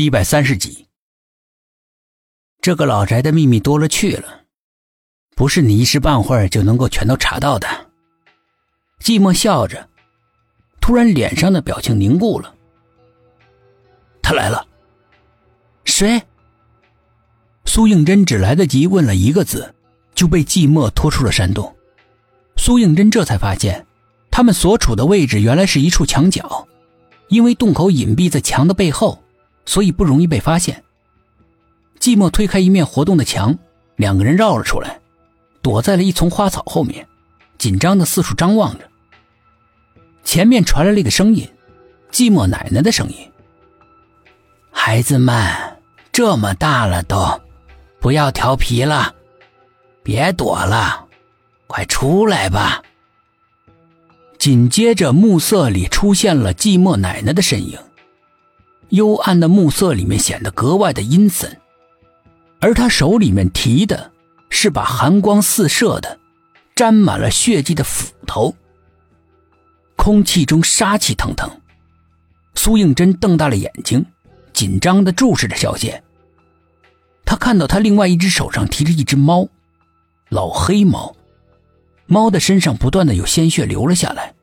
[0.00, 0.86] 第一百三十集，
[2.62, 4.44] 这个老宅的秘密多了去了，
[5.36, 7.68] 不是你一时半会儿就能够全都查到的。
[9.02, 9.90] 寂寞笑着，
[10.80, 12.54] 突然脸上的表情凝固了。
[14.22, 14.66] 他来了。
[15.84, 16.22] 谁？
[17.66, 19.74] 苏应真只来得及问了一个字，
[20.14, 21.76] 就被寂寞拖出了山洞。
[22.56, 23.86] 苏应真这才发现，
[24.30, 26.66] 他们所处的位置原来是一处墙角，
[27.28, 29.22] 因为洞口隐蔽在墙的背后。
[29.64, 30.82] 所以不容易被发现。
[31.98, 33.58] 寂寞推开一面活动的墙，
[33.96, 35.00] 两个人绕了出来，
[35.60, 37.06] 躲在了一丛花草后面，
[37.58, 38.88] 紧张的四处张望着。
[40.24, 41.46] 前面传来了一个声音，
[42.10, 43.16] 寂寞奶奶的声音
[44.70, 45.44] ：“孩子们，
[46.12, 47.40] 这么大了都，
[48.00, 49.14] 不要调皮了，
[50.02, 51.06] 别躲了，
[51.66, 52.82] 快出来吧。”
[54.38, 57.78] 紧接着，暮色里出现了寂寞奶奶的身影。
[58.90, 61.58] 幽暗的暮色里面显得格外的阴森，
[62.60, 64.12] 而他手里面提的
[64.48, 66.18] 是把寒光四射的、
[66.74, 68.54] 沾满了血迹的斧头。
[69.96, 71.50] 空气中杀气腾腾，
[72.54, 74.04] 苏应真瞪大了眼睛，
[74.52, 76.02] 紧张的注视着小剑。
[77.24, 79.46] 他看到他另外一只手上提着一只猫，
[80.30, 81.14] 老黑猫，
[82.06, 84.34] 猫的身上不断的有鲜血流了下来，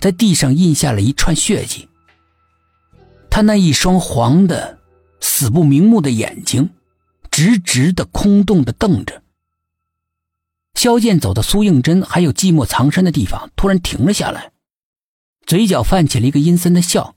[0.00, 1.88] 在地上印下了一串血迹。
[3.36, 4.78] 他那一双黄的、
[5.20, 6.70] 死不瞑目的眼睛，
[7.30, 9.22] 直直的、空洞的瞪着。
[10.72, 14.52] 萧剑走到苏应真还有寂寞藏身的地方，突然停了下来，
[15.44, 17.14] 嘴角泛起了一个阴森的笑，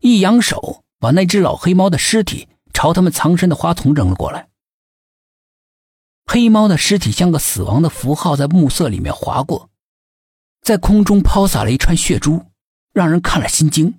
[0.00, 4.48] 一扬手把那只老黑猫的尸体朝他们藏身的花丛扔了过来。
[6.24, 9.68] 黑猫的尸体像个死亡的符号，在暮色里面划过，
[10.62, 12.46] 在空中抛洒了一串血珠，
[12.94, 13.98] 让人看了心惊。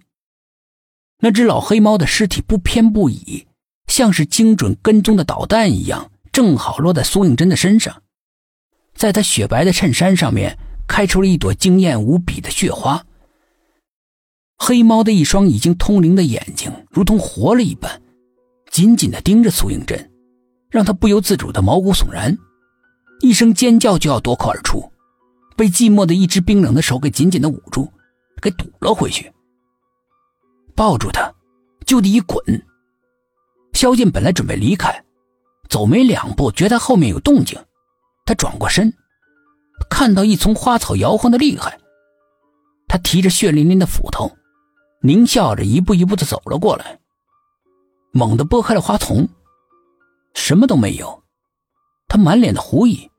[1.26, 3.48] 那只老黑猫的尸体不偏不倚，
[3.88, 8.04] 像是精准跟踪的导弹一样，正好落在苏应真的身上，
[8.94, 10.56] 在他雪白的衬衫上面
[10.88, 13.04] 开出了一朵惊艳无比的血花。
[14.60, 18.04] 黑猫的一双已经通灵的眼睛，如同活了一般，
[18.70, 20.12] 紧紧地盯着苏应真，
[20.70, 22.38] 让他不由自主的毛骨悚然，
[23.22, 24.92] 一声尖叫就要夺口而出，
[25.58, 27.92] 被寂寞的一只冰冷的手给紧紧的捂住，
[28.40, 29.32] 给堵了回去。
[30.76, 31.34] 抱住他，
[31.86, 32.40] 就地一滚。
[33.74, 35.04] 萧剑本来准备离开，
[35.70, 37.60] 走没两步，觉得后面有动静，
[38.26, 38.94] 他转过身，
[39.90, 41.80] 看到一丛花草摇晃的厉害。
[42.88, 44.32] 他提着血淋淋的斧头，
[45.02, 47.00] 狞笑着一步一步的走了过来，
[48.12, 49.28] 猛地拨开了花丛，
[50.34, 51.24] 什么都没有。
[52.08, 53.10] 他满脸的狐疑，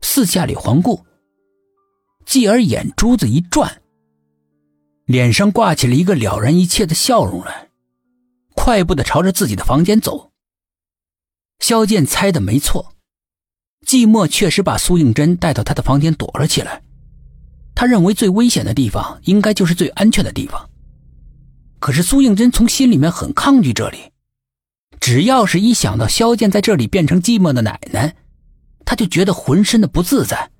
[0.00, 1.04] 四下里环顾，
[2.24, 3.81] 继而眼珠子一转。
[5.12, 7.68] 脸上挂起了一个了然一切的笑容来，
[8.54, 10.30] 快步的朝着自己的房间走。
[11.58, 12.94] 萧剑猜的没错，
[13.86, 16.80] 寂寞确实把苏应真带到他的房间躲了起来。
[17.74, 20.70] 他认为最危险的地方应该就是最安全的地方。
[21.78, 24.12] 可是苏应真从心里面很抗拒这里，
[24.98, 28.16] 只要是一想到萧剑在这里变成寂寞的奶奶，
[28.86, 30.50] 他就觉得浑身的不自在，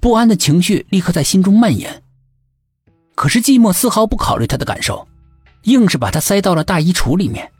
[0.00, 2.02] 不安的情绪立刻在心中蔓延。
[3.16, 5.08] 可是寂寞丝毫不考虑他的感受，
[5.62, 7.50] 硬是把他塞到了大衣橱里面。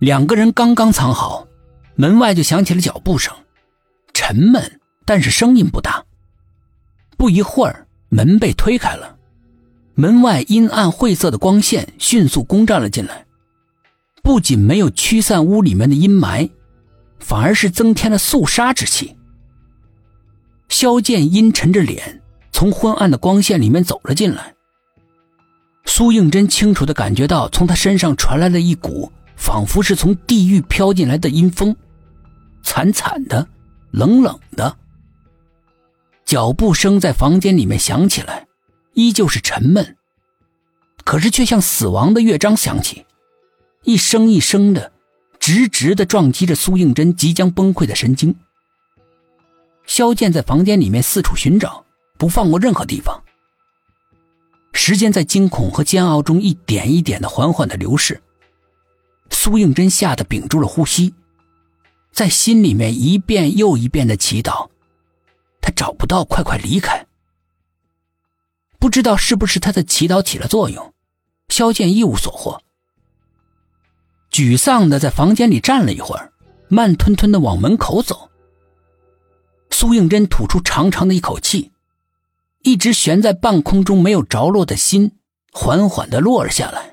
[0.00, 1.46] 两个人刚刚藏好，
[1.94, 3.32] 门外就响起了脚步声，
[4.14, 6.02] 沉闷，但是声音不大。
[7.18, 9.14] 不一会儿，门被推开了，
[9.94, 13.26] 门外阴暗晦涩的光线迅速攻占了进来，
[14.22, 16.50] 不仅没有驱散屋里面的阴霾，
[17.18, 19.14] 反而是增添了肃杀之气。
[20.70, 22.19] 萧剑阴沉着脸。
[22.60, 24.54] 从昏暗的光线里面走了进来，
[25.86, 31.74] 苏应真清楚的感觉到从他身上传来了一股仿佛是从地狱飘进来的阴风，
[32.62, 33.48] 惨惨的，
[33.92, 34.76] 冷冷的。
[36.26, 38.46] 脚步声在房间里面响起来，
[38.92, 39.96] 依旧是沉闷，
[41.02, 43.06] 可是却像死亡的乐章响起，
[43.84, 44.92] 一声一声的，
[45.38, 48.36] 直直的撞击着苏应真即将崩溃的神经。
[49.86, 51.86] 萧剑在房间里面四处寻找。
[52.20, 53.24] 不放过任何地方。
[54.74, 58.22] 时间在惊恐和煎熬中一点一点的缓缓的流逝。
[59.30, 61.14] 苏应真吓得屏住了呼吸，
[62.12, 64.68] 在心里面一遍又一遍的祈祷，
[65.62, 67.06] 他找不到，快快离开。
[68.78, 70.92] 不知道是不是他的祈祷起了作用，
[71.48, 72.60] 萧剑一无所获，
[74.30, 76.32] 沮丧的在房间里站了一会儿，
[76.68, 78.28] 慢吞吞的往门口走。
[79.70, 81.72] 苏应真吐出长长的一口气。
[82.62, 85.12] 一直悬在半空中没有着落的心，
[85.52, 86.89] 缓缓地落了下来。